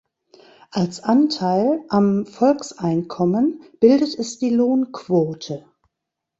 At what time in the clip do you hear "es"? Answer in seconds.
4.17-4.39